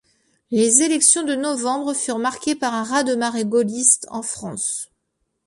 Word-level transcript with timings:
Les 0.49 0.81
élections 0.81 1.21
de 1.21 1.35
novembre 1.35 1.93
furent 1.93 2.17
marquées 2.17 2.55
par 2.55 2.73
un 2.73 2.81
raz-de-marée 2.81 3.45
gaulliste 3.45 4.07
en 4.09 4.23
France. 4.23 4.89